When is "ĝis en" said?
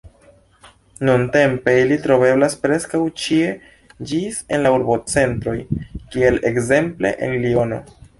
4.13-4.63